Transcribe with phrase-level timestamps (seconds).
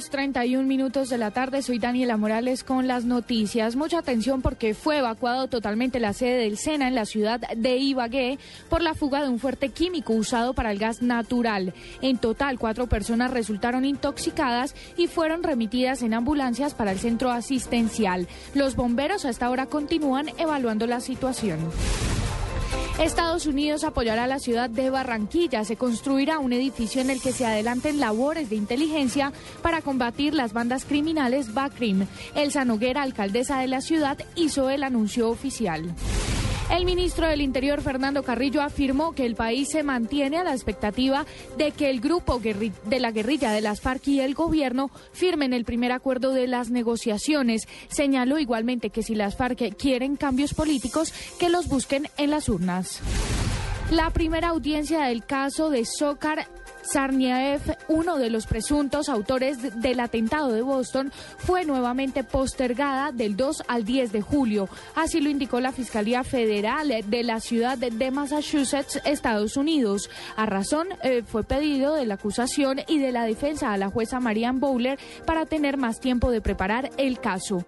[0.00, 3.76] 2.31 minutos de la tarde, soy Daniela Morales con las noticias.
[3.76, 8.38] Mucha atención porque fue evacuado totalmente la sede del SENA en la ciudad de Ibagué
[8.70, 11.74] por la fuga de un fuerte químico usado para el gas natural.
[12.00, 18.26] En total, cuatro personas resultaron intoxicadas y fueron remitidas en ambulancias para el centro asistencial.
[18.54, 21.58] Los bomberos hasta ahora continúan evaluando la situación.
[22.98, 25.64] Estados Unidos apoyará a la ciudad de Barranquilla.
[25.64, 29.32] Se construirá un edificio en el que se adelanten labores de inteligencia
[29.62, 32.06] para combatir las bandas criminales Bacrim.
[32.34, 35.94] Elsa Noguera, alcaldesa de la ciudad, hizo el anuncio oficial.
[36.70, 41.26] El ministro del Interior, Fernando Carrillo, afirmó que el país se mantiene a la expectativa
[41.58, 45.64] de que el grupo de la guerrilla de las FARC y el gobierno firmen el
[45.64, 47.66] primer acuerdo de las negociaciones.
[47.88, 53.00] Señaló igualmente que si las FARC quieren cambios políticos, que los busquen en las urnas.
[53.90, 56.46] La primera audiencia del caso de Zócar
[56.82, 63.64] Sarniaev, uno de los presuntos autores del atentado de Boston, fue nuevamente postergada del 2
[63.68, 64.68] al 10 de julio.
[64.94, 70.10] Así lo indicó la Fiscalía Federal de la ciudad de Massachusetts, Estados Unidos.
[70.36, 74.20] A razón eh, fue pedido de la acusación y de la defensa a la jueza
[74.20, 77.64] Marianne Bowler para tener más tiempo de preparar el caso.